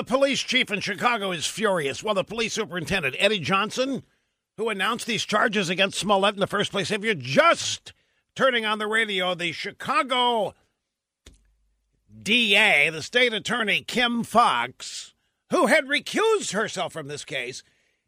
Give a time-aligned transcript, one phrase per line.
[0.00, 2.02] the police chief in Chicago is furious.
[2.02, 4.02] Well, the police superintendent, Eddie Johnson,
[4.56, 7.92] who announced these charges against Smollett in the first place, if you're just
[8.34, 10.54] turning on the radio, the Chicago
[12.22, 15.12] DA, the state attorney, Kim Foxx,
[15.50, 17.62] who had recused herself from this case,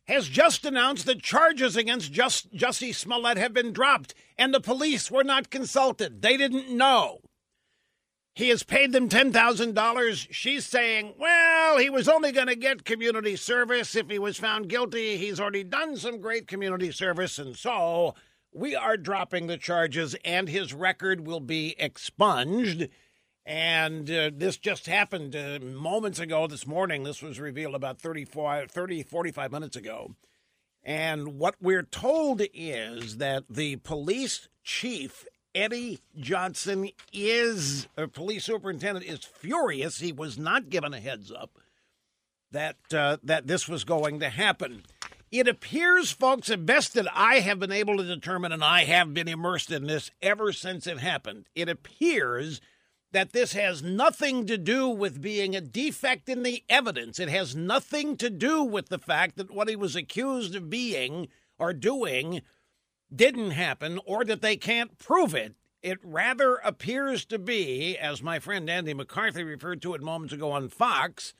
[0.04, 5.10] has just announced that charges against just Jussie Smollett have been dropped, and the police
[5.10, 6.22] were not consulted.
[6.22, 7.18] They didn't know.
[8.34, 10.26] He has paid them $10,000.
[10.30, 14.68] She's saying, well, he was only going to get community service if he was found
[14.68, 15.18] guilty.
[15.18, 18.14] He's already done some great community service, and so
[18.50, 22.88] we are dropping the charges, and his record will be expunged.
[23.44, 27.02] And uh, this just happened uh, moments ago this morning.
[27.02, 30.14] This was revealed about 34, 30, 45 minutes ago.
[30.84, 39.06] And what we're told is that the police chief Eddie Johnson is, a police superintendent,
[39.06, 40.00] is furious.
[40.00, 41.58] He was not given a heads up
[42.52, 44.82] that uh, that this was going to happen.
[45.30, 49.14] It appears, folks, at best that I have been able to determine, and I have
[49.14, 51.46] been immersed in this ever since it happened.
[51.54, 52.60] It appears
[53.12, 57.18] that this has nothing to do with being a defect in the evidence.
[57.18, 61.28] It has nothing to do with the fact that what he was accused of being
[61.58, 62.42] or doing
[63.14, 65.54] didn't happen or that they can't prove it.
[65.82, 70.52] It rather appears to be, as my friend Andy McCarthy referred to it moments ago
[70.52, 71.34] on Fox,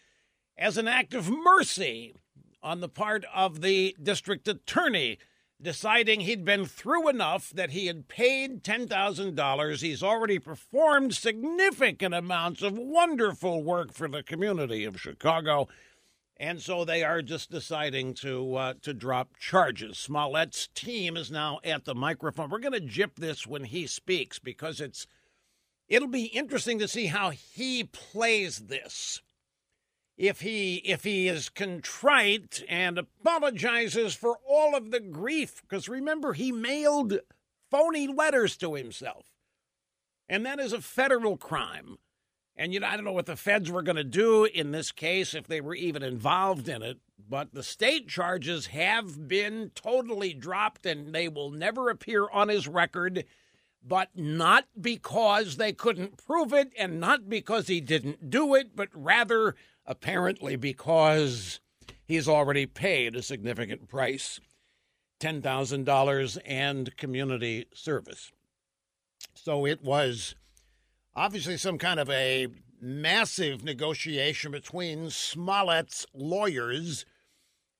[0.58, 2.14] as an act of mercy
[2.62, 5.18] on the part of the district attorney,
[5.60, 9.80] deciding he'd been through enough that he had paid $10,000.
[9.80, 15.68] He's already performed significant amounts of wonderful work for the community of Chicago
[16.42, 19.96] and so they are just deciding to uh, to drop charges.
[19.96, 22.50] Smollett's team is now at the microphone.
[22.50, 25.06] We're going to jip this when he speaks because it's
[25.88, 29.22] it'll be interesting to see how he plays this.
[30.16, 36.32] If he if he is contrite and apologizes for all of the grief, because remember
[36.32, 37.20] he mailed
[37.70, 39.26] phony letters to himself,
[40.28, 41.98] and that is a federal crime.
[42.56, 44.92] And you know, I don't know what the feds were going to do in this
[44.92, 46.98] case if they were even involved in it,
[47.28, 52.68] but the state charges have been totally dropped and they will never appear on his
[52.68, 53.24] record,
[53.82, 58.88] but not because they couldn't prove it and not because he didn't do it, but
[58.92, 59.54] rather
[59.86, 61.60] apparently because
[62.04, 64.40] he's already paid a significant price
[65.20, 68.32] $10,000 and community service.
[69.34, 70.34] So it was
[71.14, 72.48] obviously some kind of a
[72.80, 77.04] massive negotiation between Smollett's lawyers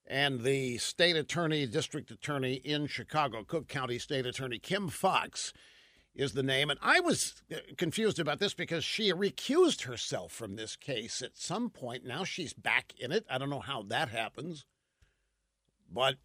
[0.07, 5.53] and the state attorney, district attorney in Chicago, Cook County State Attorney Kim Foxx
[6.15, 6.71] is the name.
[6.71, 11.39] And I was uh, confused about this because she recused herself from this case at
[11.39, 12.05] some point.
[12.05, 13.25] Now she's back in it.
[13.31, 14.67] I don't know how that happens,
[15.91, 16.17] but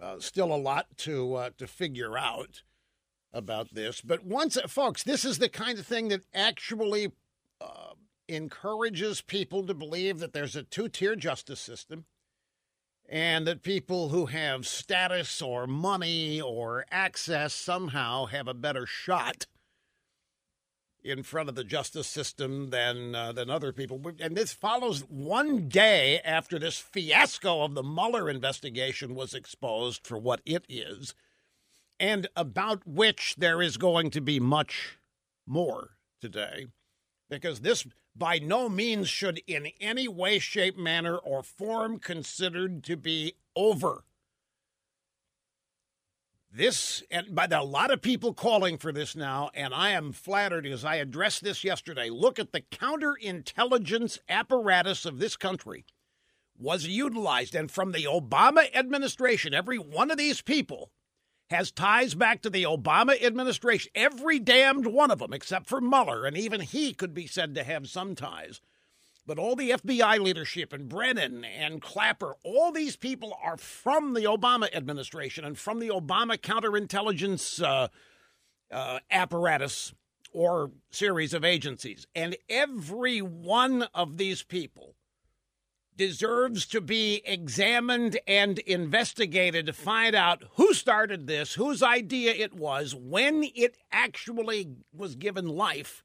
[0.00, 2.62] uh, still a lot to uh, to figure out
[3.32, 4.00] about this.
[4.00, 7.12] But once, folks, this is the kind of thing that actually
[7.60, 7.94] uh,
[8.28, 12.04] encourages people to believe that there's a two tier justice system
[13.08, 19.46] and that people who have status or money or access somehow have a better shot
[21.02, 24.00] in front of the justice system than uh, than other people.
[24.20, 30.18] And this follows one day after this fiasco of the Mueller investigation was exposed for
[30.18, 31.14] what it is
[32.00, 34.98] and about which there is going to be much
[35.46, 35.90] more
[36.20, 36.66] today,
[37.28, 42.96] because this by no means should in any way, shape, manner, or form considered to
[42.96, 44.04] be over.
[46.52, 50.10] This, and by the, a lot of people calling for this now, and I am
[50.10, 52.10] flattered as I addressed this yesterday.
[52.10, 55.84] Look at the counterintelligence apparatus of this country
[56.58, 60.90] was utilized, and from the Obama administration, every one of these people
[61.50, 63.90] has ties back to the Obama administration.
[63.94, 67.64] Every damned one of them, except for Mueller, and even he could be said to
[67.64, 68.60] have some ties.
[69.26, 74.24] But all the FBI leadership and Brennan and Clapper, all these people are from the
[74.24, 77.88] Obama administration and from the Obama counterintelligence uh,
[78.72, 79.92] uh, apparatus
[80.32, 82.06] or series of agencies.
[82.14, 84.94] And every one of these people
[85.96, 92.54] deserves to be examined and investigated to find out who started this, whose idea it
[92.54, 96.02] was, when it actually was given life,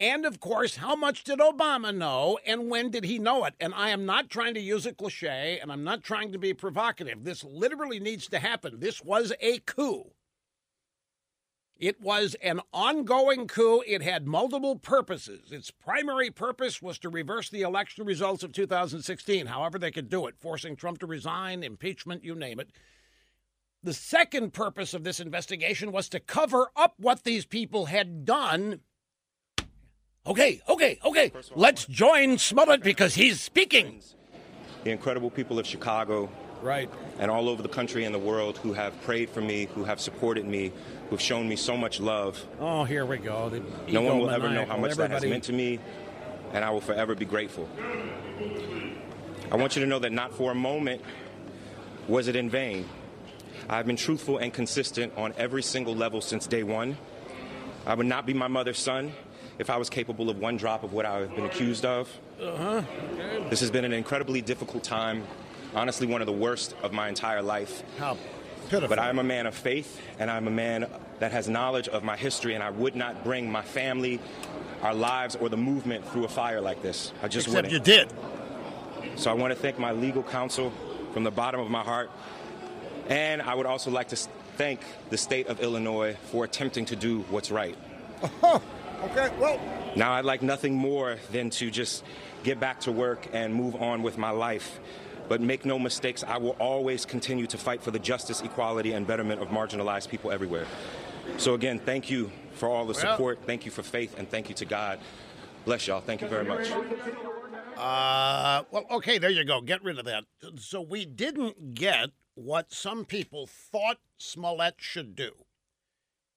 [0.00, 3.54] and of course, how much did Obama know and when did he know it?
[3.60, 6.54] And I am not trying to use a cliche and I'm not trying to be
[6.54, 7.24] provocative.
[7.24, 8.80] This literally needs to happen.
[8.80, 10.12] This was a coup.
[11.80, 13.82] It was an ongoing coup.
[13.86, 15.50] It had multiple purposes.
[15.50, 20.26] Its primary purpose was to reverse the election results of 2016, however, they could do
[20.26, 22.68] it, forcing Trump to resign, impeachment, you name it.
[23.82, 28.80] The second purpose of this investigation was to cover up what these people had done.
[30.26, 31.32] Okay, okay, okay.
[31.56, 34.02] Let's join Smollett because he's speaking.
[34.84, 36.30] The incredible people of Chicago,
[36.62, 36.90] Right.
[37.18, 40.00] and all over the country and the world who have prayed for me, who have
[40.00, 40.72] supported me,
[41.08, 42.44] who've shown me so much love.
[42.60, 43.48] Oh, here we go.
[43.48, 43.62] The
[43.92, 45.78] No one will ever know how much that has meant to me,
[46.52, 47.68] and I will forever be grateful.
[49.50, 51.02] I want you to know that not for a moment
[52.08, 52.88] was it in vain.
[53.68, 56.96] I've been truthful and consistent on every single level since day one.
[57.86, 59.12] I would not be my mother's son
[59.58, 62.08] if I was capable of one drop of what I have been accused of.
[62.40, 62.82] Uh-huh.
[63.50, 65.24] This has been an incredibly difficult time,
[65.74, 67.82] honestly, one of the worst of my entire life.
[67.98, 68.16] How
[68.68, 68.88] pitiful.
[68.88, 70.86] But I am a man of faith, and I'm a man
[71.18, 74.20] that has knowledge of my history, and I would not bring my family,
[74.82, 77.12] our lives, or the movement through a fire like this.
[77.22, 77.72] I just Except wouldn't.
[77.72, 78.12] you did.
[79.16, 80.72] So I want to thank my legal counsel
[81.12, 82.10] from the bottom of my heart.
[83.08, 84.16] And I would also like to
[84.56, 84.80] thank
[85.10, 87.76] the state of Illinois for attempting to do what's right.
[88.42, 88.62] Oh,
[89.04, 89.58] okay, well,
[89.96, 92.04] Now, I'd like nothing more than to just
[92.44, 94.78] get back to work and move on with my life.
[95.30, 99.06] But make no mistakes, I will always continue to fight for the justice, equality, and
[99.06, 100.66] betterment of marginalized people everywhere.
[101.36, 103.38] So, again, thank you for all the Well- support.
[103.46, 104.98] Thank you for faith, and thank you to God.
[105.64, 106.00] Bless y'all.
[106.00, 106.68] Thank you very much.
[107.76, 109.60] Uh, well, okay, there you go.
[109.60, 110.24] Get rid of that.
[110.58, 115.44] So we didn't get what some people thought Smollett should do.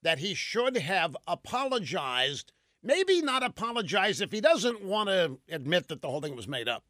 [0.02, 2.52] That he should have apologized.
[2.80, 6.68] Maybe not apologize if he doesn't want to admit that the whole thing was made
[6.68, 6.84] up,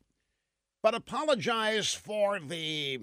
[0.85, 3.01] but apologize for the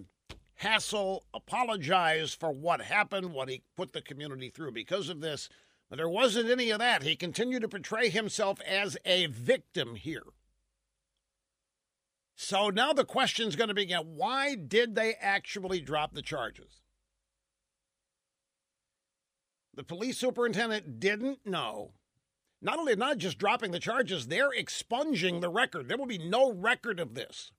[0.53, 5.49] hassle, apologize for what happened, what he put the community through because of this.
[5.89, 7.01] But there wasn't any of that.
[7.01, 10.25] He continued to portray himself as a victim here.
[12.35, 16.81] So now the question is going to be why did they actually drop the charges?
[19.73, 21.93] The police superintendent didn't know.
[22.61, 25.87] Not only not just dropping the charges, they're expunging the record.
[25.87, 27.51] There will be no record of this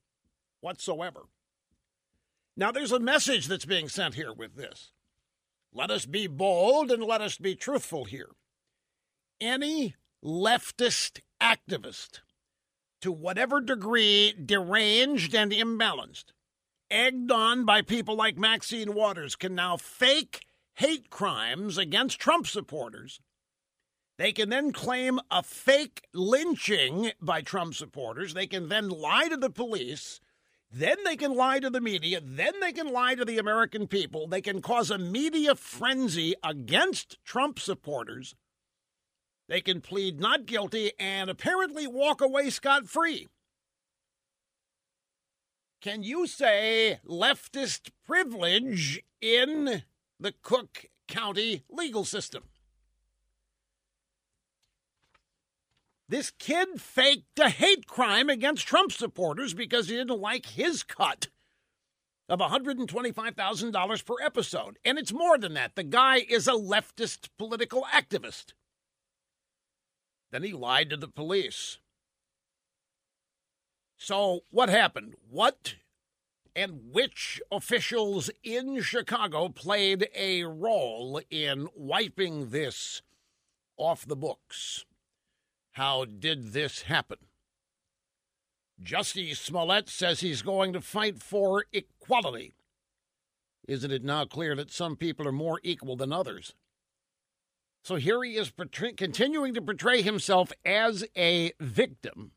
[0.63, 1.23] whatsoever.
[2.55, 4.91] Now there's a message that's being sent here with this.
[5.73, 8.29] Let us be bold and let us be truthful here.
[9.41, 12.19] Any leftist activist
[13.01, 16.25] to whatever degree deranged and imbalanced,
[16.89, 20.45] egged on by people like Maxine Waters, can now fake
[20.75, 23.19] hate crimes against Trump supporters.
[24.17, 28.33] They can then claim a fake lynching by Trump supporters.
[28.33, 30.21] They can then lie to the police.
[30.75, 32.19] Then they can lie to the media.
[32.19, 34.27] Then they can lie to the American people.
[34.27, 38.33] They can cause a media frenzy against Trump supporters.
[39.47, 43.27] They can plead not guilty and apparently walk away scot free.
[45.79, 49.83] Can you say leftist privilege in
[50.19, 52.45] the Cook County legal system?
[56.09, 61.27] This kid faked a hate crime against Trump supporters because he didn't like his cut
[62.29, 64.77] of $125,000 per episode.
[64.83, 65.75] And it's more than that.
[65.75, 68.53] The guy is a leftist political activist.
[70.31, 71.77] Then he lied to the police.
[73.97, 75.15] So, what happened?
[75.29, 75.75] What
[76.55, 83.01] and which officials in Chicago played a role in wiping this
[83.77, 84.85] off the books?
[85.73, 87.17] How did this happen?
[88.81, 92.53] Jussie Smollett says he's going to fight for equality.
[93.67, 96.53] Isn't it now clear that some people are more equal than others?
[97.83, 102.31] So here he is portray- continuing to portray himself as a victim.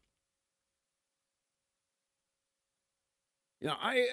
[3.61, 4.07] You know, I, I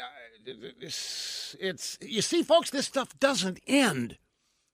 [0.81, 4.17] it's, it's you see, folks, this stuff doesn't end.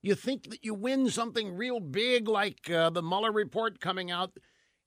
[0.01, 4.31] You think that you win something real big like uh, the Mueller report coming out,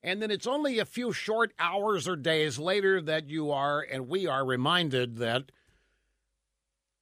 [0.02, 4.08] and then it's only a few short hours or days later that you are, and
[4.08, 5.52] we are reminded that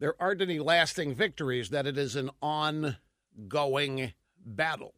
[0.01, 4.13] there aren't any lasting victories, that it is an ongoing
[4.45, 4.95] battle.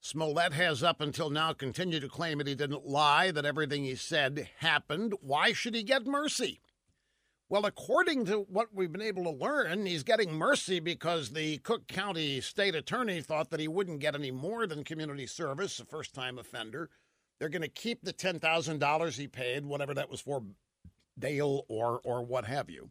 [0.00, 3.94] Smollett has up until now continued to claim that he didn't lie, that everything he
[3.94, 5.14] said happened.
[5.20, 6.60] Why should he get mercy?
[7.52, 11.86] Well, according to what we've been able to learn, he's getting mercy because the Cook
[11.86, 16.14] County state attorney thought that he wouldn't get any more than community service, a first
[16.14, 16.88] time offender.
[17.38, 20.42] They're going to keep the $10,000 he paid, whatever that was for
[21.18, 22.88] bail or, or what have you.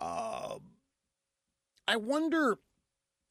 [0.00, 0.60] Uh,
[1.86, 2.56] I wonder,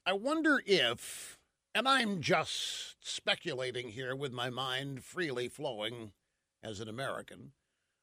[0.06, 1.40] I wonder if,
[1.74, 6.12] and I'm just speculating here with my mind freely flowing
[6.62, 7.54] as an American.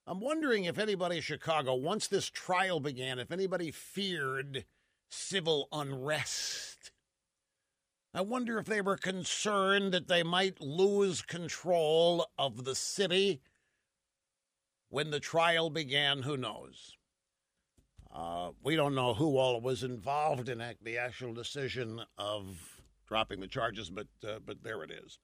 [0.07, 4.65] I'm wondering if anybody in Chicago, once this trial began, if anybody feared
[5.09, 6.91] civil unrest.
[8.13, 13.41] I wonder if they were concerned that they might lose control of the city
[14.89, 16.23] when the trial began.
[16.23, 16.97] Who knows?
[18.15, 23.49] Uh, we don't know who all was involved in the actual decision of dropping the
[23.49, 25.19] charges, but uh, but there it is.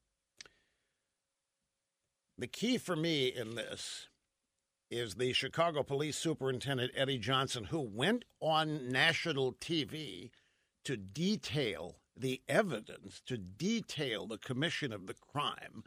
[2.36, 4.08] The key for me in this
[4.90, 10.30] is the Chicago Police Superintendent Eddie Johnson, who went on national TV
[10.84, 15.84] to detail the evidence, to detail the commission of the crime,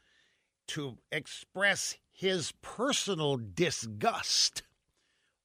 [0.68, 4.64] to express his personal disgust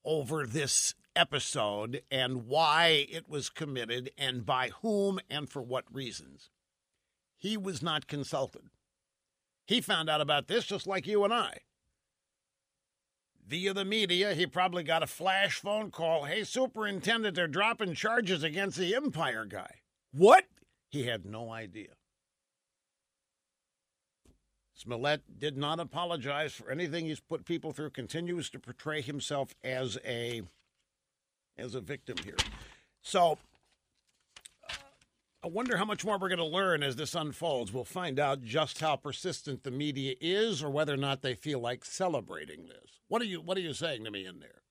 [0.04, 6.50] over this episode and why it was committed and by whom and for what reasons.
[7.36, 8.70] He was not consulted.
[9.66, 11.58] He found out about this just like you and I.
[13.48, 16.24] Via the media, he probably got a flash phone call.
[16.24, 19.76] Hey, Superintendent, they're dropping charges against the Empire guy.
[20.12, 20.44] What?
[20.90, 21.92] He had no idea.
[24.74, 29.96] Smollett did not apologize for anything he's put people through, continues to portray himself as
[30.04, 30.42] a
[31.56, 32.36] as a victim here.
[33.00, 33.38] So
[35.42, 37.72] I wonder how much more we're going to learn as this unfolds.
[37.72, 41.60] We'll find out just how persistent the media is or whether or not they feel
[41.60, 43.00] like celebrating this.
[43.06, 44.62] What are you what are you saying to me in there?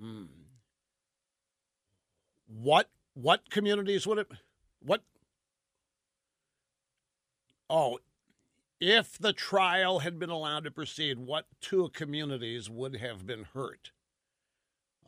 [0.00, 0.24] Hmm.
[2.46, 4.28] What what communities would it
[4.80, 5.02] what
[7.70, 7.98] Oh,
[8.80, 13.90] if the trial had been allowed to proceed, what two communities would have been hurt?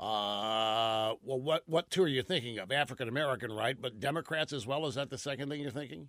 [0.01, 2.73] Uh, well, what what two are you thinking of?
[2.73, 3.77] African American, right?
[3.79, 4.87] But Democrats as well.
[4.87, 6.09] Is that the second thing you're thinking?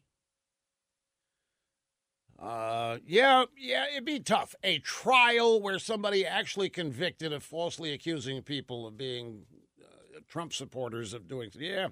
[2.40, 4.56] Uh, yeah, yeah, it'd be tough.
[4.64, 9.42] A trial where somebody actually convicted of falsely accusing people of being
[9.80, 11.52] uh, Trump supporters of doing.
[11.60, 11.90] Yeah,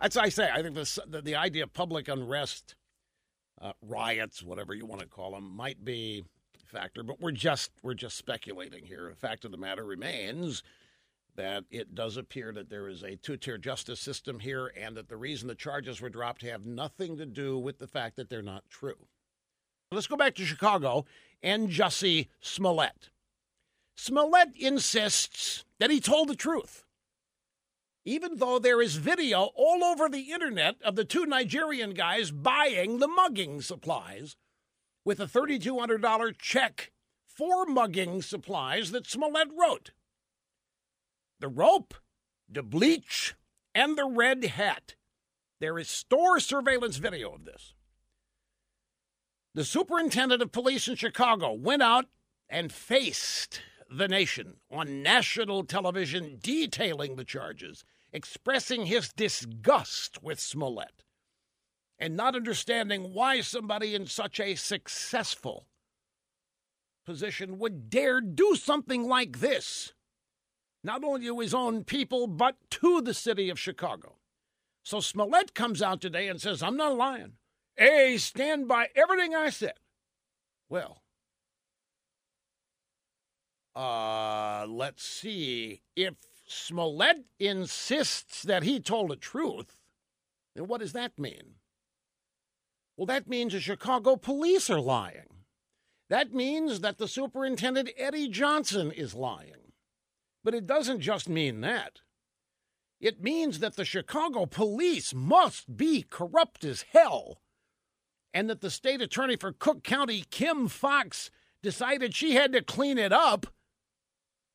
[0.00, 0.48] that's I say.
[0.50, 2.74] I think the the, idea of public unrest
[3.60, 6.24] uh, riots, whatever you want to call them, might be
[6.64, 7.02] factor.
[7.02, 9.10] But we're just we're just speculating here.
[9.10, 10.62] The fact of the matter remains
[11.36, 15.16] that it does appear that there is a two-tier justice system here, and that the
[15.16, 18.68] reason the charges were dropped have nothing to do with the fact that they're not
[18.70, 19.06] true.
[19.90, 21.04] Let's go back to Chicago
[21.42, 23.10] and Jussie Smollett.
[23.96, 26.84] Smollett insists that he told the truth
[28.04, 32.98] even though there is video all over the internet of the two Nigerian guys buying
[32.98, 34.36] the mugging supplies
[35.04, 36.92] with a $3,200 check
[37.26, 39.92] for mugging supplies that Smollett wrote.
[41.44, 41.92] The rope,
[42.48, 43.34] the bleach,
[43.74, 44.94] and the red hat.
[45.60, 47.74] There is store surveillance video of this.
[49.52, 52.06] The superintendent of police in Chicago went out
[52.48, 53.60] and faced
[53.90, 61.02] the nation on national television detailing the charges expressing his disgust with Smollett
[61.98, 65.66] and not understanding why somebody in such a successful
[67.04, 69.92] position would dare do something like this,
[70.84, 74.16] not only to his own people, but to the city of Chicago.
[74.84, 77.32] So Smollett comes out today and says, I'm not lying.
[77.78, 79.74] A, stand by everything I said.
[80.68, 81.02] Well,
[83.74, 85.80] uh, let's see.
[85.96, 86.14] If
[86.46, 89.76] Smollett insists that he told the truth,
[90.54, 91.54] then what does that mean?
[92.96, 95.44] Well, that means the Chicago police are lying.
[96.10, 99.63] That means that the superintendent, Eddie Johnson, is lying.
[100.44, 102.00] But it doesn't just mean that.
[103.00, 107.40] It means that the Chicago police must be corrupt as hell,
[108.32, 111.30] and that the state attorney for Cook County, Kim Foxx,
[111.62, 113.46] decided she had to clean it up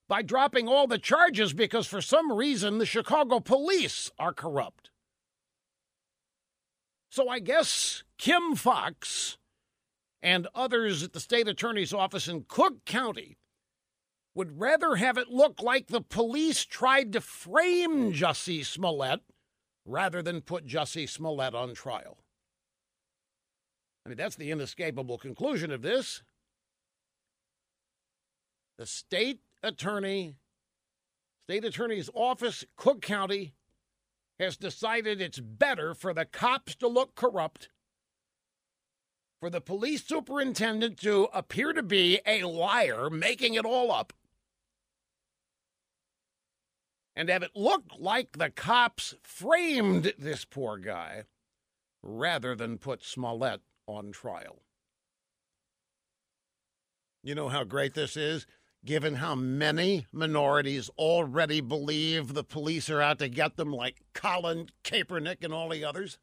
[0.07, 4.91] by dropping all the charges because for some reason the Chicago police are corrupt.
[7.09, 9.37] So I guess Kim Foxx
[10.21, 13.37] and others at the state attorney's office in Cook County
[14.35, 19.21] would rather have it look like the police tried to frame Jussie Smollett
[19.85, 22.19] rather than put Jussie Smollett on trial.
[24.05, 26.23] I mean, that's the inescapable conclusion of this.
[28.77, 30.35] The state attorney,
[31.47, 33.53] state attorney's office, Cook County,
[34.39, 37.69] has decided it's better for the cops to look corrupt,
[39.41, 44.13] for the police superintendent to appear to be a liar, making it all up,
[47.19, 51.23] and have it look like the cops framed this poor guy
[52.01, 54.61] rather than put Smollett on trial.
[57.21, 58.47] You know how great this is?
[58.85, 64.69] Given how many minorities already believe the police are out to get them, like Colin
[64.85, 66.19] Kaepernick and all the others?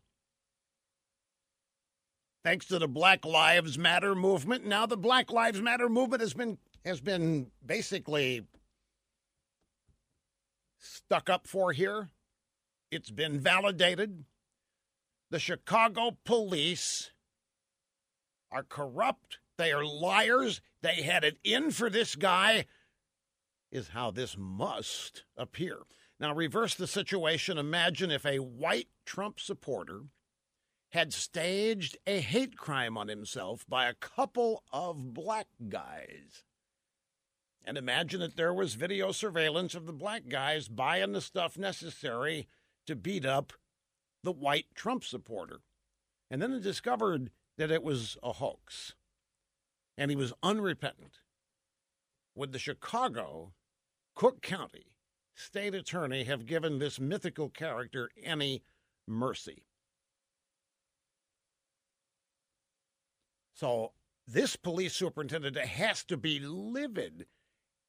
[2.43, 6.57] Thanks to the Black Lives Matter movement, now the Black Lives Matter movement has been
[6.87, 8.47] has been basically
[10.87, 12.11] stuck up for here.
[12.91, 14.25] It's been validated.
[15.31, 17.11] The Chicago police
[18.51, 19.39] are corrupt.
[19.59, 20.61] They are liars.
[20.83, 22.67] They had it in for this guy,
[23.73, 25.79] is how this must appear.
[26.21, 27.59] Now, reverse the situation.
[27.59, 30.03] Imagine if a white Trump supporter
[30.91, 36.45] had staged a hate crime on himself by a couple of black guys.
[37.67, 42.47] And imagine that there was video surveillance of the black guys buying the stuff necessary
[42.87, 43.53] to beat up
[44.23, 45.61] the white Trump supporter.
[46.31, 48.95] And then they discovered that it was a hoax.
[49.99, 51.19] And he was unrepentant.
[52.37, 53.53] Would the Chicago,
[54.15, 54.93] Cook County
[55.35, 58.63] state attorney have given this mythical character any
[59.09, 59.65] mercy?
[63.55, 63.93] So
[64.29, 67.27] this police superintendent has to be livid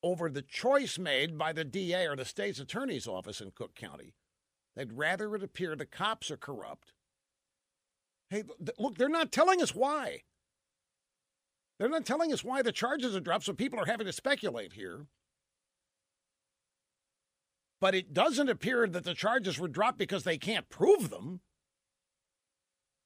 [0.03, 4.13] over the choice made by the DA or the state's attorney's office in Cook County.
[4.75, 6.93] They'd rather it appear the cops are corrupt.
[8.29, 8.43] Hey,
[8.77, 10.21] look, they're not telling us why.
[11.79, 14.73] They're not telling us why the charges are dropped, so people are having to speculate
[14.73, 15.05] here.
[17.79, 21.41] But it doesn't appear that the charges were dropped because they can't prove them.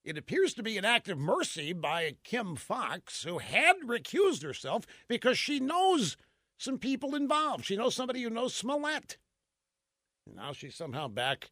[0.04, 4.88] It appears to be an act of mercy by Kim Foxx, who had recused herself
[5.08, 6.18] because she knows
[6.62, 7.66] some people involved.
[7.66, 9.18] She knows somebody who knows Smollett.
[10.36, 11.50] Now she's somehow back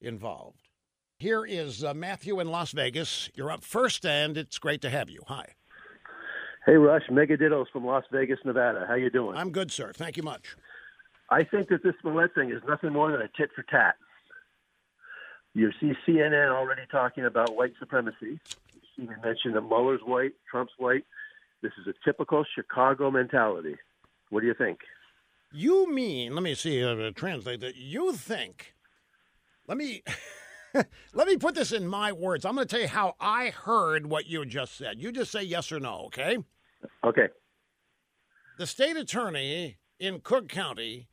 [0.00, 0.68] involved.
[1.18, 3.30] Here is uh, Matthew in Las Vegas.
[3.34, 5.20] You're up first, and it's great to have you.
[5.28, 5.54] Hi.
[6.64, 7.02] Hey, Rush.
[7.10, 8.86] Megadittos from Las Vegas, Nevada.
[8.88, 9.36] How you doing?
[9.36, 9.92] I'm good, sir.
[9.94, 10.56] Thank you much.
[11.28, 13.96] I think that this Smollett thing is nothing more than a tit for tat.
[15.52, 18.40] You see CNN already talking about white supremacy.
[18.96, 21.04] You mentioned that Mueller's white, Trump's white.
[21.62, 23.76] This is a typical Chicago mentality.
[24.34, 24.80] What do you think?
[25.52, 27.76] You mean, let me see, uh, translate that.
[27.76, 28.74] You think,
[29.68, 30.02] let me.
[31.14, 32.44] let me put this in my words.
[32.44, 34.98] I'm going to tell you how I heard what you just said.
[34.98, 36.38] You just say yes or no, okay?
[37.04, 37.28] Okay.
[38.58, 41.06] The state attorney in Cook County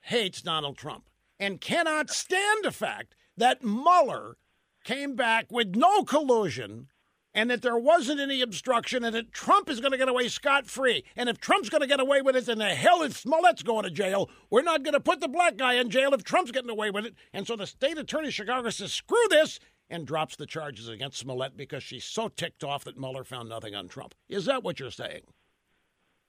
[0.00, 1.04] hates Donald Trump
[1.38, 4.36] and cannot stand the fact that Mueller
[4.82, 6.88] came back with no collusion
[7.34, 10.66] and that there wasn't any obstruction and that Trump is going to get away scot
[10.66, 11.04] free.
[11.16, 13.84] And if Trump's going to get away with it, then the hell is Smollett's going
[13.84, 14.30] to jail.
[14.50, 17.06] We're not going to put the black guy in jail if Trump's getting away with
[17.06, 17.14] it.
[17.32, 19.58] And so the state attorney of Chicago says, screw this,
[19.90, 23.74] and drops the charges against Smollett because she's so ticked off that Mueller found nothing
[23.74, 24.14] on Trump.
[24.28, 25.22] Is that what you're saying?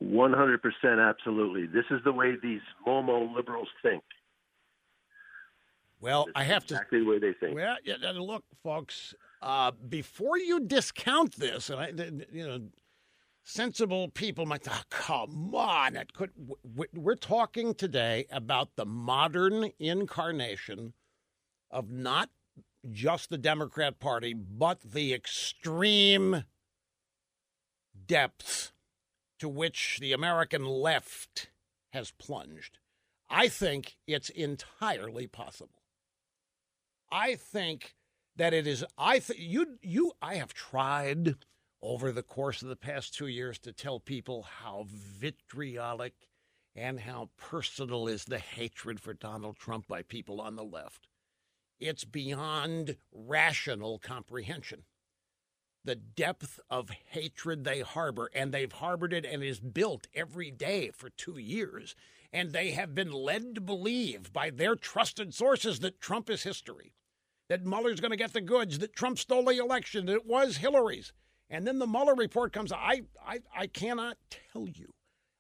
[0.04, 0.60] 100%
[1.10, 1.66] absolutely.
[1.68, 4.04] This is the way these Momo liberals think.
[6.02, 6.76] Well, this I have exactly to.
[6.76, 7.56] Exactly the way they think.
[7.56, 11.88] Well, yeah, look, folks, uh, before you discount this, and I,
[12.34, 12.62] you know,
[13.44, 16.32] sensible people might, oh, come on, it could.
[16.94, 20.94] We're talking today about the modern incarnation
[21.70, 22.32] of not
[22.92, 26.44] just the Democrat Party, but the extreme
[28.08, 28.72] depths
[29.38, 31.52] to which the American left
[31.94, 32.80] has plunged.
[33.30, 35.84] I think it's entirely possible.
[37.12, 37.96] I think
[38.36, 41.36] that it is I th- you you I have tried
[41.82, 46.14] over the course of the past 2 years to tell people how vitriolic
[46.76, 51.08] and how personal is the hatred for Donald Trump by people on the left.
[51.80, 54.84] It's beyond rational comprehension.
[55.84, 60.90] The depth of hatred they harbor, and they've harbored it and is built every day
[60.90, 61.96] for two years.
[62.34, 66.94] And they have been led to believe by their trusted sources that Trump is history
[67.48, 70.58] that Mueller's going to get the goods, that Trump stole the election, that it was
[70.58, 71.14] Hillary's.
[71.50, 72.72] And then the Mueller report comes.
[72.72, 74.18] I, I, I cannot
[74.52, 74.94] tell you.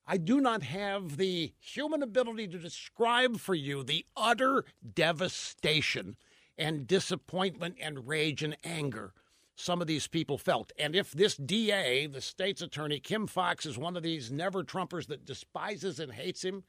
[0.07, 6.15] I do not have the human ability to describe for you the utter devastation
[6.57, 9.13] and disappointment and rage and anger
[9.55, 10.71] some of these people felt.
[10.77, 15.07] And if this DA, the state's attorney, Kim Foxx, is one of these never Trumpers
[15.07, 16.63] that despises and hates him,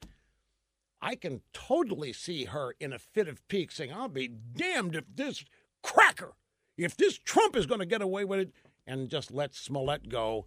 [1.01, 5.05] I can totally see her in a fit of pique saying, I'll be damned if
[5.15, 5.45] this
[5.83, 6.33] cracker,
[6.77, 8.53] if this Trump is going to get away with it,
[8.87, 10.47] and just let Smollett go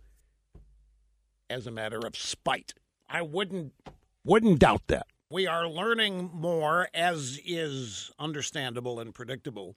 [1.49, 2.73] as a matter of spite.
[3.09, 3.73] I wouldn't
[4.23, 5.07] wouldn't doubt that.
[5.31, 9.75] we are learning more, as is understandable and predictable,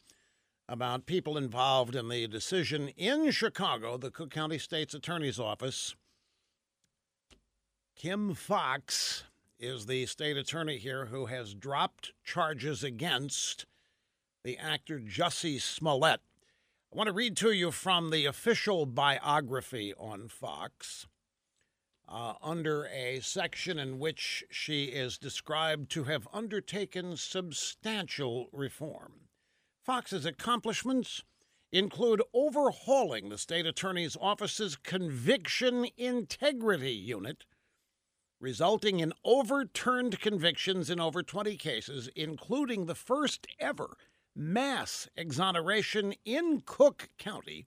[0.69, 5.95] about people involved in the decision in Chicago, the Cook County State's Attorney's Office.
[7.95, 9.25] Kim Foxx
[9.63, 13.65] is the state attorney here who has dropped charges against
[14.43, 16.21] the actor Jussie Smollett.
[16.93, 21.07] I want to read to you from the official biography on Foxx
[22.09, 29.13] uh, under a section in which she is described to have undertaken substantial reform.
[29.81, 31.23] Foxx's accomplishments
[31.71, 37.45] include overhauling the state attorney's office's conviction integrity unit,
[38.43, 43.97] resulting in overturned convictions in over 20 cases, including the first ever
[44.35, 47.67] mass exoneration in Cook County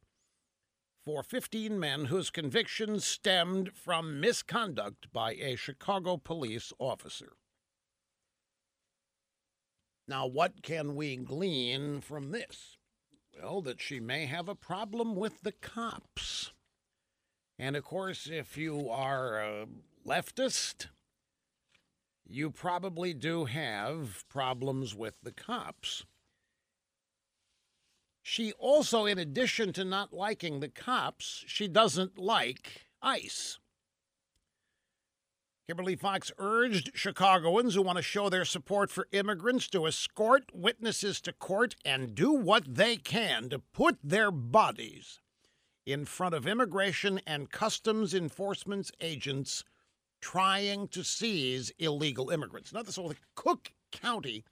[1.06, 7.34] for 15 men whose convictions stemmed from misconduct by a Chicago police officer.
[10.08, 12.78] Now, what can we glean from this?
[13.42, 16.52] Well, that she may have a problem with the cops.
[17.58, 19.68] And of course, if you are a
[20.08, 20.88] leftist,
[22.28, 26.06] you probably do have problems with the cops.
[28.24, 33.60] She also, in addition to not liking the cops, she doesn't like ICE.
[35.68, 41.20] Kimberly Foxx urged Chicagoans who want to show their support for immigrants to escort witnesses
[41.22, 45.20] to court and do what they can to put their bodies
[45.86, 49.64] in front of immigration and customs enforcement agents
[50.26, 52.74] trying to seize illegal immigrants.
[52.74, 54.44] Now, so the Cook County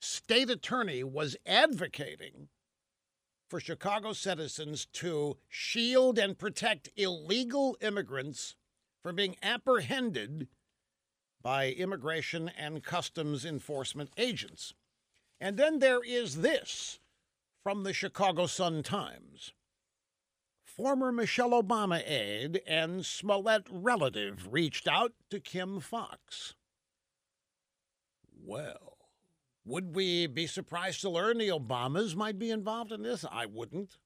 [0.00, 2.48] state attorney was advocating
[3.48, 8.56] for Chicago citizens to shield and protect illegal immigrants
[9.04, 10.48] from being apprehended
[11.40, 14.74] by immigration and customs enforcement agents.
[15.40, 16.98] And then there is this
[17.62, 19.52] from the Chicago Sun Times.
[20.82, 26.56] Former Michelle Obama aide and Smollett relative reached out to Kim Foxx.
[28.44, 28.96] Well,
[29.64, 33.24] would we be surprised to learn the Obamas might be involved in this?
[33.30, 33.98] I wouldn't.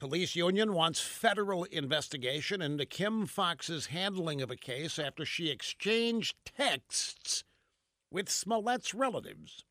[0.00, 6.34] Police union wants federal investigation into Kim Foxx's handling of a case after she exchanged
[6.44, 7.44] texts
[8.10, 9.64] with Smollett's relatives.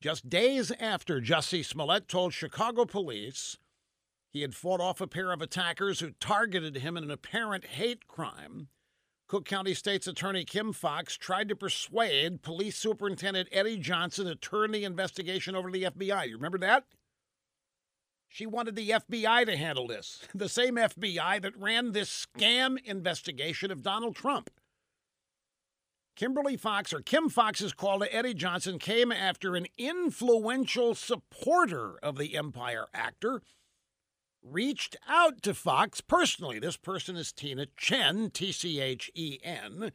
[0.00, 3.58] Just days after Jussie Smollett told Chicago police
[4.36, 8.06] he had fought off a pair of attackers who targeted him in an apparent hate
[8.06, 8.68] crime,
[9.28, 14.72] Cook County State's Attorney Kim Foxx tried to persuade Police Superintendent Eddie Johnson to turn
[14.72, 16.28] the investigation over to the FBI.
[16.28, 16.84] You remember that?
[18.28, 23.70] She wanted the FBI to handle this, the same FBI that ran this scam investigation
[23.70, 24.50] of Donald Trump.
[26.14, 32.18] Kimberly Foxx, or Kim Foxx's call to Eddie Johnson came after an influential supporter of
[32.18, 33.40] the Empire actor
[34.50, 36.58] reached out to Foxx personally.
[36.58, 39.92] This person is Tina Tchen, T C H E N,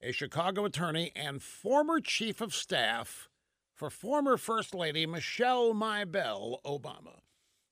[0.00, 3.28] a Chicago attorney and former chief of staff
[3.74, 7.20] for former First Lady Michelle Maybelle Obama.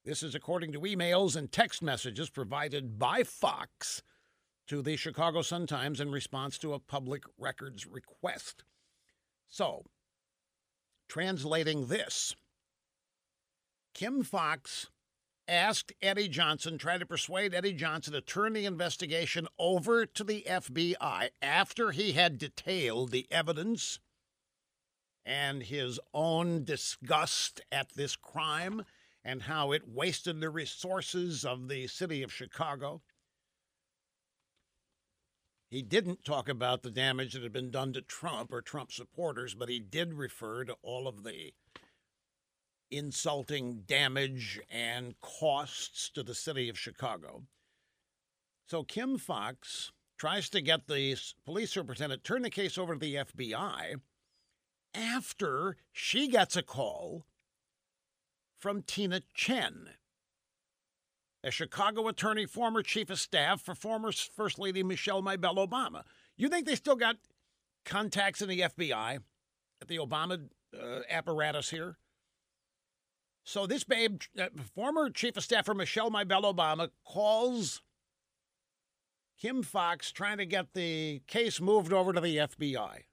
[0.05, 4.03] This is according to emails and text messages provided by Foxx
[4.67, 8.65] to the Chicago Sun-Times in response to a public records request.
[9.49, 9.85] So,
[11.09, 12.35] translating this,
[13.95, 14.89] Kim Foxx
[15.47, 20.45] asked Eddie Johnson, tried to persuade Eddie Johnson to turn the investigation over to the
[20.49, 23.99] FBI after he had detailed the evidence
[25.27, 28.85] and his own disgust at this crime
[29.25, 33.03] and how it wasted the resources of the city of Chicago.
[35.71, 39.55] He didn't talk about the damage that had been done to Trump or Trump supporters,
[39.55, 41.53] but he did refer to all of the
[42.91, 47.43] insulting damage and costs to the city of Chicago.
[48.67, 53.17] So Kim Foxx tries to get the police superintendent turn the case over to the
[53.17, 54.01] FBI
[54.95, 57.27] after she gets a call
[58.59, 59.89] from Tina Tchen,
[61.43, 66.05] a Chicago attorney, former chief of staff for former First Lady Michelle Maybelle Obama.
[66.37, 67.17] You think they still got
[67.85, 69.19] contacts in the FBI
[69.83, 71.99] at the Obama uh, apparatus here?
[73.45, 77.83] So this babe, uh, former chief of staff for Michelle Maybelle Obama, calls
[79.39, 83.05] Kim Foxx trying to get the case moved over to the FBI.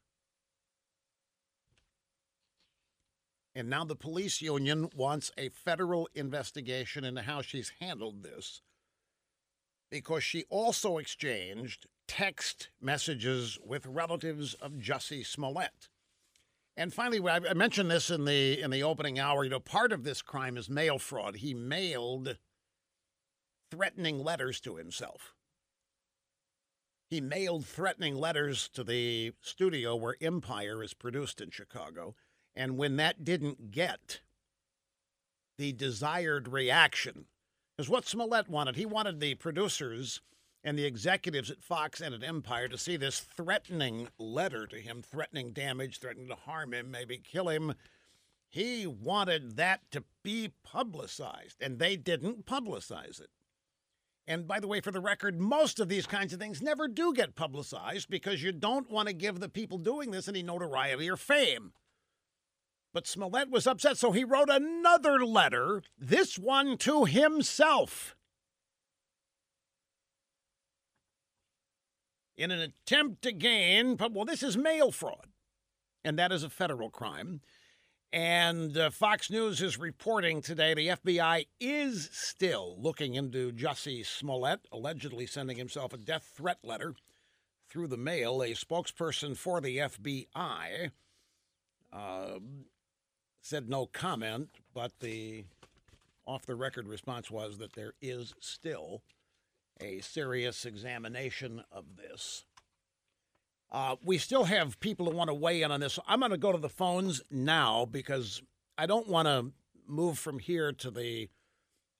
[3.53, 8.61] And now the police union wants a federal investigation into how she's handled this
[9.89, 15.89] because she also exchanged text messages with relatives of Jussie Smollett.
[16.77, 19.43] And finally, I mentioned this in the in the opening hour.
[19.43, 21.37] You know, part of this crime is mail fraud.
[21.37, 22.37] He mailed
[23.69, 25.33] threatening letters to himself.
[27.09, 32.15] He mailed threatening letters to the studio where Empire is produced in Chicago.
[32.55, 34.21] And when that didn't get
[35.57, 37.25] the desired reaction,
[37.75, 40.21] because what Smollett wanted, he wanted the producers
[40.63, 45.01] and the executives at Fox and at Empire to see this threatening letter to him,
[45.01, 47.73] threatening damage, threatening to harm him, maybe kill him.
[48.49, 53.29] He wanted that to be publicized, and they didn't publicize it.
[54.27, 57.13] And by the way, for the record, most of these kinds of things never do
[57.13, 61.17] get publicized because you don't want to give the people doing this any notoriety or
[61.17, 61.73] fame.
[62.93, 68.15] But Smollett was upset, so he wrote another letter, this one to himself.
[72.41, 75.27] In an attempt to gain, well, this is mail fraud,
[76.03, 77.41] and that is a federal crime.
[78.11, 84.61] And uh, Fox News is reporting today the FBI is still looking into Jussie Smollett,
[84.71, 86.95] allegedly sending himself a death threat letter
[87.69, 88.41] through the mail.
[88.41, 90.89] A spokesperson for the FBI
[91.93, 92.39] uh,
[93.39, 95.45] said no comment, but the
[96.25, 99.03] off the record response was that there is still
[99.79, 102.45] a serious examination of this.
[103.71, 105.97] Uh, we still have people who want to weigh in on this.
[106.07, 108.41] I'm going to go to the phones now because
[108.77, 109.51] I don't want to
[109.87, 111.29] move from here to the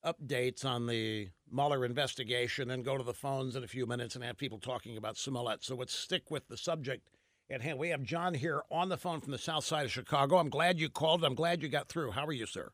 [0.06, 4.24] updates on the Mueller investigation and go to the phones in a few minutes and
[4.24, 5.64] have people talking about Smollett.
[5.64, 7.08] So let's stick with the subject
[7.50, 7.78] at hand.
[7.78, 10.38] We have John here on the phone from the south side of Chicago.
[10.38, 11.24] I'm glad you called.
[11.24, 12.12] I'm glad you got through.
[12.12, 12.72] How are you, sir?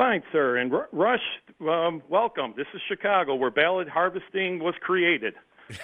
[0.00, 0.56] Fine, sir.
[0.56, 1.20] And R- Rush,
[1.60, 2.54] um, welcome.
[2.56, 5.34] This is Chicago, where ballot harvesting was created.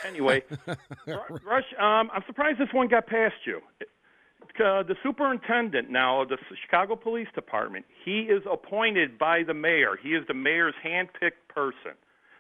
[0.09, 3.61] Anyway, R- Rush, um, I'm surprised this one got past you.
[4.59, 9.99] Uh, the superintendent now of the Chicago Police Department, he is appointed by the mayor.
[10.03, 11.93] He is the mayor's handpicked person.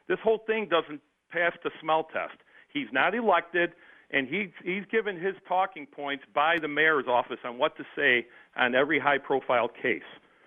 [0.08, 2.38] This whole thing doesn't pass the smell test.
[2.72, 3.72] He's not elected,
[4.10, 8.26] and he's he's given his talking points by the mayor's office on what to say
[8.56, 10.00] on every high-profile case.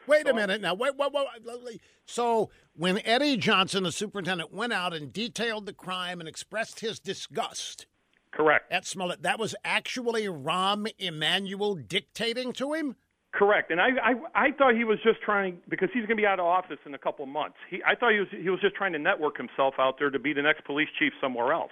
[0.10, 0.74] Wait a minute now.
[0.74, 6.20] Wait, wait, wait, So when Eddie Johnson, the superintendent, went out and detailed the crime
[6.20, 7.86] and expressed his disgust,
[8.32, 12.96] correct, at Smollett, that was actually Rahm Emanuel dictating to him.
[13.32, 16.26] Correct, and I, I I thought he was just trying because he's going to be
[16.26, 17.58] out of office in a couple of months.
[17.70, 20.18] He I thought he was he was just trying to network himself out there to
[20.18, 21.72] be the next police chief somewhere else.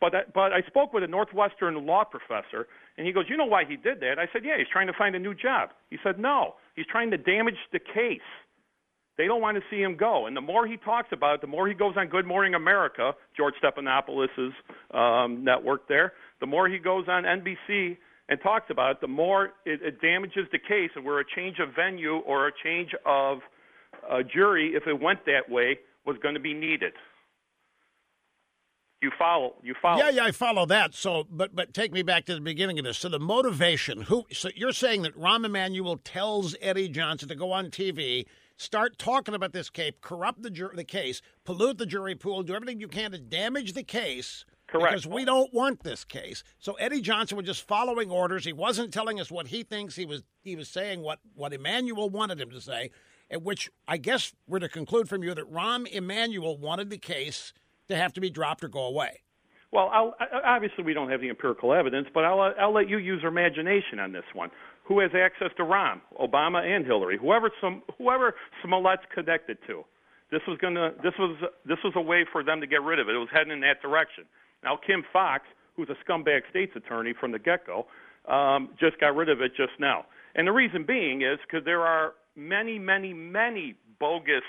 [0.00, 3.46] But I, but I spoke with a Northwestern law professor, and he goes, "You know
[3.46, 5.98] why he did that?" I said, "Yeah, he's trying to find a new job." He
[6.02, 8.20] said, "No, he's trying to damage the case.
[9.16, 11.46] They don't want to see him go." And the more he talks about it, the
[11.46, 14.52] more he goes on Good Morning America, George Stephanopoulos'
[14.92, 16.12] um, network there.
[16.40, 17.96] The more he goes on NBC
[18.28, 21.58] and talks about it, the more it, it damages the case, and where a change
[21.58, 23.38] of venue or a change of
[24.10, 26.92] a jury, if it went that way, was going to be needed.
[29.06, 29.54] You follow.
[29.62, 29.98] You follow.
[29.98, 30.92] Yeah, yeah, I follow that.
[30.92, 32.98] So, but but take me back to the beginning of this.
[32.98, 34.00] So the motivation.
[34.00, 34.24] Who?
[34.32, 39.32] So you're saying that Rahm Emanuel tells Eddie Johnson to go on TV, start talking
[39.32, 42.88] about this case, corrupt the jur- the case, pollute the jury pool, do everything you
[42.88, 44.44] can to damage the case.
[44.66, 44.90] Correct.
[44.90, 46.42] Because we don't want this case.
[46.58, 48.44] So Eddie Johnson was just following orders.
[48.44, 49.94] He wasn't telling us what he thinks.
[49.94, 52.90] He was he was saying what what Emanuel wanted him to say,
[53.30, 57.52] at which I guess we're to conclude from you that Rahm Emanuel wanted the case
[57.88, 59.20] to have to be dropped or go away?
[59.72, 63.22] Well, I'll, obviously we don't have the empirical evidence, but I'll, I'll let you use
[63.22, 64.50] your imagination on this one.
[64.84, 67.18] Who has access to Rahm, Obama, and Hillary?
[67.20, 69.82] Whoever some whoever Smollett's connected to.
[70.30, 73.08] This was gonna this was this was a way for them to get rid of
[73.08, 73.16] it.
[73.16, 74.24] It was heading in that direction.
[74.62, 75.44] Now Kim Foxx,
[75.74, 77.86] who's a scumbag state's attorney from the get-go,
[78.32, 80.06] um, just got rid of it just now.
[80.36, 84.44] And the reason being is because there are many, many, many bogus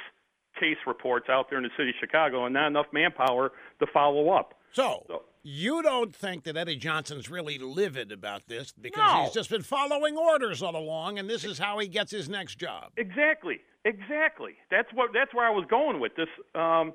[0.59, 4.29] case reports out there in the city of Chicago and not enough manpower to follow
[4.29, 4.53] up.
[4.73, 9.23] So, so you don't think that Eddie Johnson's really livid about this because no.
[9.23, 12.55] he's just been following orders all along, and this is how he gets his next
[12.55, 12.91] job.
[12.97, 14.55] Exactly, exactly.
[14.69, 15.11] That's what.
[15.13, 16.27] That's where I was going with this.
[16.53, 16.93] Um,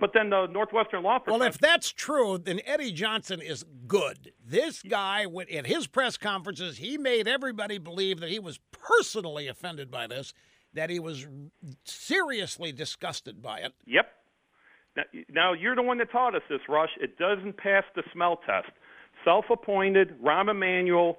[0.00, 4.32] but then the Northwestern Law Well, if that's true, then Eddie Johnson is good.
[4.46, 9.90] This guy, at his press conferences, he made everybody believe that he was personally offended
[9.90, 10.32] by this
[10.74, 11.26] that he was
[11.84, 13.72] seriously disgusted by it.
[13.86, 14.06] Yep.
[14.96, 16.90] Now, now you're the one that taught us this, Rush.
[17.00, 18.70] It doesn't pass the smell test.
[19.24, 21.18] Self-appointed Rahm Emanuel,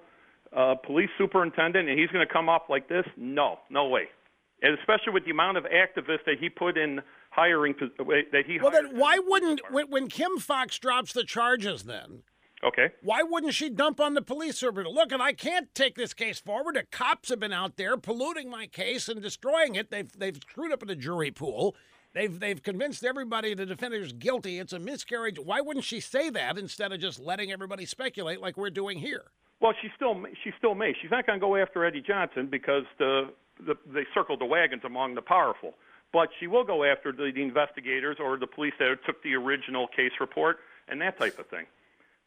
[0.55, 3.05] uh, police superintendent, and he's going to come up like this?
[3.17, 4.09] No, no way.
[4.61, 8.59] And especially with the amount of activists that he put in hiring that he.
[8.59, 11.83] Well, then why wouldn't when, when Kim Foxx drops the charges?
[11.83, 12.23] Then
[12.63, 12.91] Okay.
[13.01, 14.87] Why wouldn't she dump on the police server?
[14.87, 16.75] Look, and I can't take this case forward.
[16.75, 19.91] The cops have been out there polluting my case and destroying it.
[19.91, 21.75] They've they've screwed up in the jury pool.
[22.13, 24.59] They've they've convinced everybody the defendant's guilty.
[24.59, 25.39] It's a miscarriage.
[25.39, 29.25] Why wouldn't she say that instead of just letting everybody speculate like we're doing here?
[29.59, 30.93] Well, she still she still may.
[31.01, 33.29] She's not going to go after Eddie Johnson because the,
[33.65, 35.73] the they circled the wagons among the powerful.
[36.11, 39.87] But she will go after the, the investigators or the police that took the original
[39.87, 41.65] case report and that type of thing.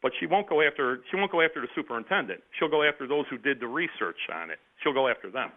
[0.01, 2.41] But she won't go after she won't go after the superintendent.
[2.57, 4.59] She'll go after those who did the research on it.
[4.83, 5.51] She'll go after them.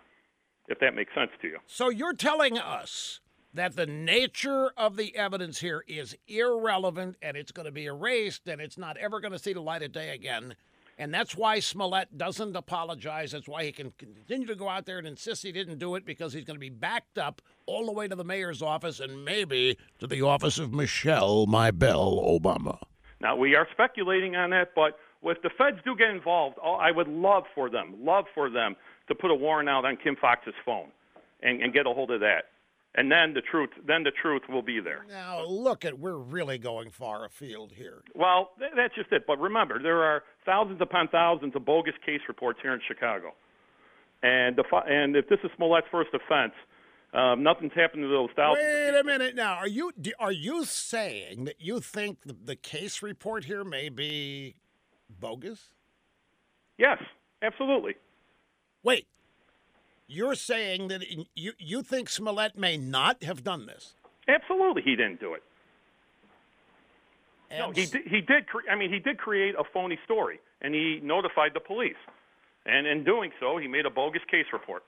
[0.68, 1.59] If that makes sense to you.
[1.66, 3.20] So you're telling us
[3.53, 8.46] that the nature of the evidence here is irrelevant and it's going to be erased
[8.46, 10.55] and it's not ever going to see the light of day again.
[10.96, 13.33] And that's why Smollett doesn't apologize.
[13.33, 16.05] That's why he can continue to go out there and insist he didn't do it
[16.05, 19.24] because he's going to be backed up all the way to the mayor's office and
[19.24, 22.79] maybe to the office of Michelle, my belle, Obama.
[23.20, 26.90] Now, we are speculating on that, but if the feds do get involved, oh, I
[26.90, 28.76] would love for them, love for them
[29.09, 30.88] to put a warrant out on Kim Foxx's phone
[31.42, 32.44] and, and get a hold of that.
[32.96, 35.04] And then the truth then the truth will be there.
[35.09, 38.02] Now look at we're really going far afield here.
[38.16, 39.28] Well th- that's just it.
[39.28, 43.33] But remember there are thousands upon thousands of bogus case reports here in chicago.
[44.24, 46.52] And the and if this is Smollett's first offense
[47.12, 48.64] um, nothing's happened to those thousands.
[48.64, 49.54] Wait a minute now.
[49.54, 54.54] Are you are you saying that you think the, the case report here may be
[55.08, 55.70] bogus?
[56.78, 56.98] Yes,
[57.42, 57.94] absolutely.
[58.82, 59.06] Wait,
[60.06, 61.02] you're saying that
[61.34, 63.94] you you think Smollett may not have done this?
[64.28, 65.42] Absolutely, he didn't do it.
[67.50, 68.46] And no, he did, he did.
[68.46, 71.98] Cre- I mean, he did create a phony story, and he notified the police.
[72.66, 74.84] And in doing so, he made a bogus case report.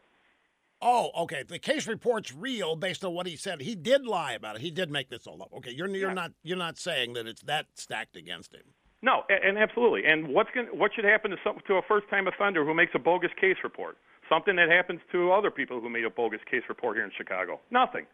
[0.85, 1.45] Oh, okay.
[1.45, 3.63] The case report's real based on what he said.
[3.63, 4.63] He did lie about it.
[4.63, 5.53] He did make this all up.
[5.59, 6.15] Okay, you're you're yeah.
[6.15, 8.65] not you're not saying that it's that stacked against him.
[9.01, 10.03] No, and, and absolutely.
[10.05, 12.93] And what's going what should happen to some, to a first time offender who makes
[12.95, 13.97] a bogus case report?
[14.29, 17.61] Something that happens to other people who made a bogus case report here in Chicago.
[17.71, 18.07] Nothing.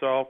[0.00, 0.28] So,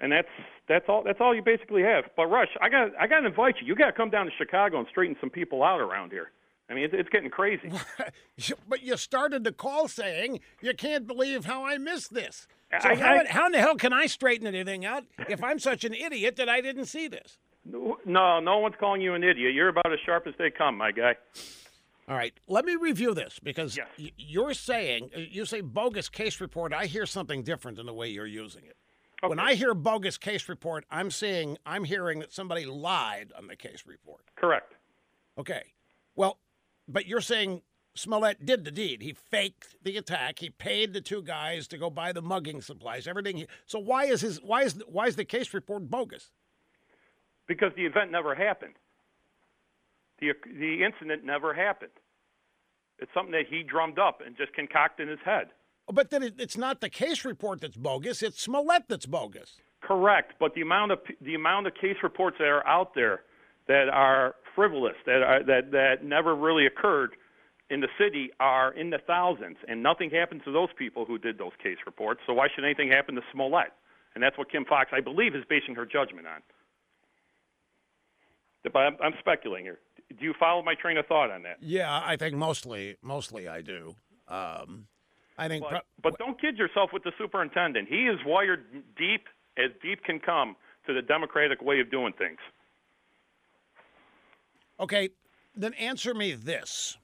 [0.00, 0.28] and that's
[0.66, 2.04] that's all that's all you basically have.
[2.16, 3.66] But Rush, I got I got to invite you.
[3.66, 6.30] You got to come down to Chicago and straighten some people out around here.
[6.68, 7.70] I mean, it's, it's getting crazy.
[8.68, 12.48] but you started the call saying you can't believe how I missed this.
[12.80, 15.58] So I, how, I, how in the hell can I straighten anything out if I'm
[15.58, 17.38] such an idiot that I didn't see this?
[17.64, 19.54] No, no one's calling you an idiot.
[19.54, 21.14] You're about as sharp as they come, my guy.
[22.08, 23.88] All right, let me review this because yes.
[24.16, 26.72] you're saying you say bogus case report.
[26.72, 28.76] I hear something different in the way you're using it.
[29.24, 29.30] Okay.
[29.30, 33.56] When I hear bogus case report, I'm seeing, I'm hearing that somebody lied on the
[33.56, 34.22] case report.
[34.36, 34.74] Correct.
[35.36, 35.72] Okay.
[36.14, 36.38] Well,
[36.88, 37.62] but you're saying
[37.94, 39.02] Smollett did the deed.
[39.02, 40.38] He faked the attack.
[40.38, 43.06] He paid the two guys to go buy the mugging supplies.
[43.06, 43.46] Everything.
[43.66, 46.30] So why is his why is why is the case report bogus?
[47.46, 48.74] Because the event never happened.
[50.20, 51.92] The, the incident never happened.
[52.98, 55.48] It's something that he drummed up and just concocted in his head.
[55.92, 58.22] But then it's not the case report that's bogus.
[58.22, 59.56] It's Smollett that's bogus.
[59.82, 63.22] Correct, but the amount of the amount of case reports that are out there
[63.68, 67.10] that are frivolous, that are that that never really occurred
[67.70, 71.38] in the city are in the thousands, and nothing happened to those people who did
[71.38, 72.20] those case reports.
[72.26, 73.72] So why should anything happen to Smollett?
[74.14, 76.40] And that's what Kim Foxx, I believe, is basing her judgment on.
[78.64, 81.58] But I'm, I'm speculating here do you follow my train of thought on that?
[81.60, 83.94] Yeah, I think mostly, mostly I do.
[84.28, 84.86] Um,
[85.38, 87.88] I think, but, pro- but don't kid yourself with the superintendent.
[87.88, 88.64] He is wired
[88.96, 89.26] deep
[89.58, 92.38] as deep can come to the Democratic way of doing things.
[94.78, 95.10] Okay,
[95.54, 96.98] then answer me this.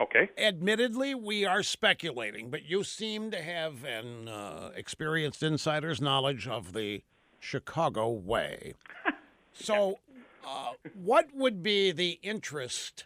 [0.00, 0.30] Okay.
[0.36, 6.72] Admittedly, we are speculating, but you seem to have an uh, experienced insider's knowledge of
[6.72, 7.02] the
[7.38, 8.74] Chicago way.
[9.52, 9.98] so,
[10.46, 13.04] uh, what would be the interest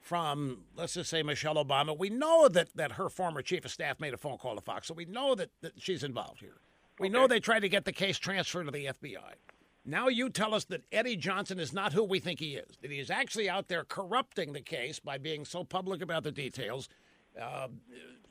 [0.00, 1.96] from, let's just say, Michelle Obama?
[1.96, 4.88] We know that, that her former chief of staff made a phone call to Foxx,
[4.88, 6.56] so we know that, that she's involved here.
[6.98, 7.12] We okay.
[7.12, 9.34] know they tried to get the case transferred to the FBI.
[9.84, 12.90] Now you tell us that Eddie Johnson is not who we think he is, that
[12.90, 16.88] he is actually out there corrupting the case by being so public about the details,
[17.40, 17.68] uh,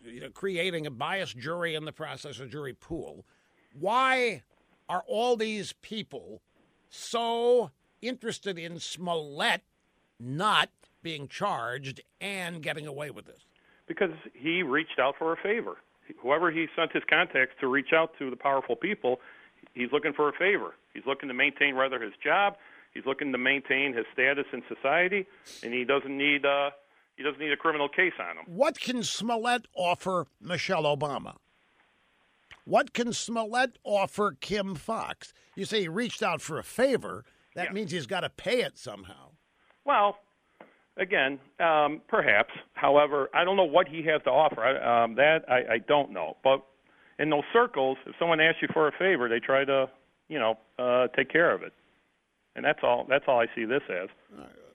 [0.03, 3.23] you know, creating a biased jury in the process, a jury pool.
[3.79, 4.41] Why
[4.89, 6.41] are all these people
[6.89, 7.69] so
[8.01, 9.61] interested in Smollett
[10.19, 10.69] not
[11.03, 13.45] being charged and getting away with this?
[13.87, 15.77] Because he reached out for a favor.
[16.21, 19.19] Whoever he sent his contacts to reach out to the powerful people,
[19.73, 20.73] he's looking for a favor.
[20.93, 22.55] He's looking to maintain rather his job.
[22.93, 25.25] He's looking to maintain his status in society,
[25.63, 26.69] and he doesn't need uh,
[27.15, 28.45] he doesn't need a criminal case on him.
[28.45, 31.35] What can Smollett offer Michelle Obama?
[32.65, 35.33] What can Smollett offer Kim Foxx?
[35.55, 37.25] You say he reached out for a favor.
[37.55, 37.73] That yeah.
[37.73, 39.31] means he's got to pay it somehow.
[39.85, 40.17] Well,
[40.97, 42.53] again, um, perhaps.
[42.73, 44.63] However, I don't know what he has to offer.
[44.63, 46.37] I, um, that I, I don't know.
[46.43, 46.63] But
[47.19, 49.89] in those circles, if someone asks you for a favor, they try to,
[50.33, 51.73] you know, uh, take care of it.
[52.55, 53.05] And that's all.
[53.07, 54.09] That's all I see this as.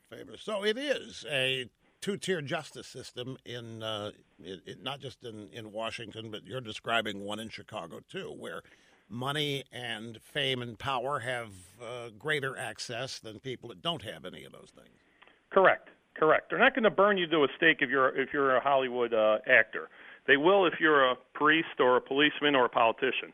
[0.09, 0.37] favor.
[0.39, 1.69] So it is a
[2.01, 7.25] two-tier justice system in uh, it, it, not just in, in Washington, but you're describing
[7.25, 8.63] one in Chicago too, where
[9.09, 11.51] money and fame and power have
[11.83, 14.97] uh, greater access than people that don't have any of those things.
[15.51, 15.89] Correct.
[16.15, 16.51] Correct.
[16.51, 19.13] They're not going to burn you to a stake if you're if you're a Hollywood
[19.13, 19.89] uh, actor.
[20.27, 23.33] They will if you're a priest or a policeman or a politician.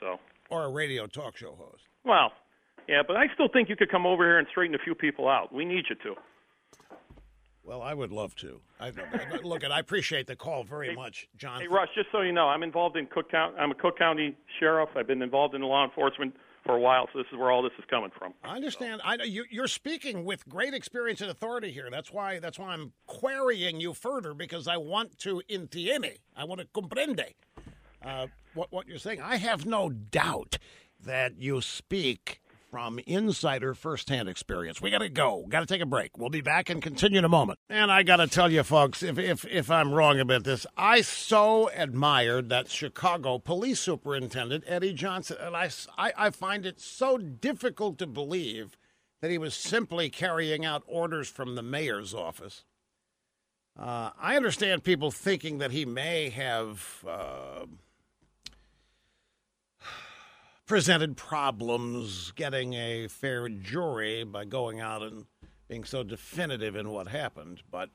[0.00, 0.18] So.
[0.50, 1.84] Or a radio talk show host.
[2.04, 2.32] Well,
[2.88, 5.28] yeah, but I still think you could come over here and straighten a few people
[5.28, 5.54] out.
[5.54, 6.20] We need you to.
[7.62, 8.60] Well, I would love to.
[8.80, 8.90] I,
[9.44, 11.60] look, and I appreciate the call very hey, much, John.
[11.60, 13.56] Hey, Russ, just so you know, I'm involved in Cook County.
[13.58, 14.88] I'm a Cook County sheriff.
[14.96, 16.34] I've been involved in law enforcement
[16.64, 18.34] for a while, so this is where all this is coming from.
[18.42, 19.02] I understand.
[19.04, 21.88] I know you, you're speaking with great experience and authority here.
[21.90, 22.38] That's why.
[22.38, 26.18] That's why I'm querying you further because I want to entiende.
[26.36, 27.34] I want to comprende
[28.04, 29.20] uh, what what you're saying.
[29.20, 30.58] I have no doubt
[31.04, 32.40] that you speak
[32.70, 34.80] from insider firsthand experience.
[34.80, 35.44] We got to go.
[35.48, 36.16] Got to take a break.
[36.16, 37.58] We'll be back and continue in a moment.
[37.68, 41.00] And I got to tell you, folks, if, if, if I'm wrong about this, I
[41.00, 45.38] so admired that Chicago police superintendent, Eddie Johnson.
[45.40, 48.76] And I, I, I find it so difficult to believe
[49.20, 52.64] that he was simply carrying out orders from the mayor's office.
[53.78, 57.04] Uh, I understand people thinking that he may have.
[57.06, 57.66] Uh,
[60.70, 65.26] presented problems getting a fair jury by going out and
[65.66, 67.60] being so definitive in what happened.
[67.68, 67.90] But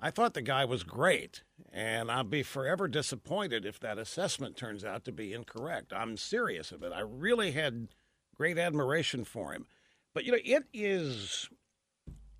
[0.00, 4.86] I thought the guy was great, and I'll be forever disappointed if that assessment turns
[4.86, 5.92] out to be incorrect.
[5.92, 6.94] I'm serious of it.
[6.94, 7.88] I really had
[8.34, 9.66] great admiration for him.
[10.14, 11.50] But you know, it is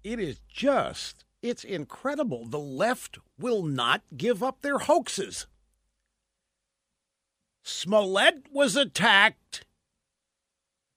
[0.03, 2.47] it is just it's incredible.
[2.47, 5.47] The left will not give up their hoaxes.
[7.63, 9.65] Smollett was attacked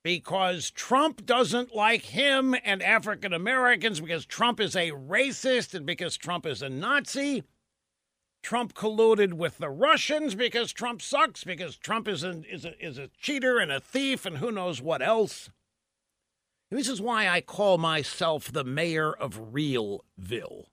[0.03, 6.18] because Trump doesn't like him and African Americans because Trump is a racist and because
[6.18, 7.43] Trump is a Nazi.
[8.43, 12.99] Trump colluded with the Russians because Trump sucks, because Trump is a, is a, is
[12.99, 15.49] a cheater and a thief and who knows what else.
[16.70, 20.66] This is why I call myself the mayor of Realville.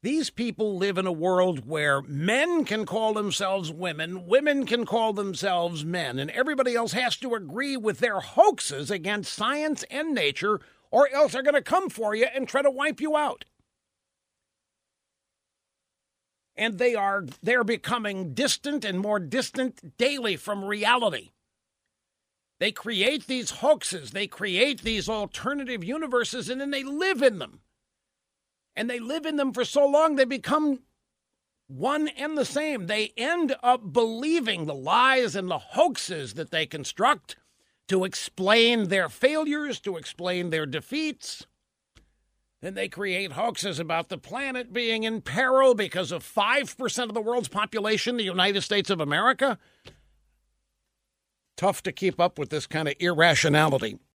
[0.00, 5.12] These people live in a world where men can call themselves women, women can call
[5.12, 10.60] themselves men, and everybody else has to agree with their hoaxes against science and nature,
[10.92, 13.44] or else they're going to come for you and try to wipe you out.
[16.54, 21.30] And they are they're becoming distant and more distant daily from reality.
[22.60, 27.62] They create these hoaxes, they create these alternative universes, and then they live in them
[28.78, 30.78] and they live in them for so long they become
[31.66, 32.86] one and the same.
[32.86, 37.36] They end up believing the lies and the hoaxes that they construct
[37.88, 41.44] to explain their failures, to explain their defeats.
[42.62, 47.20] Then they create hoaxes about the planet being in peril because of 5% of the
[47.20, 49.58] world's population, the United States of America.
[51.56, 53.98] Tough to keep up with this kind of irrationality.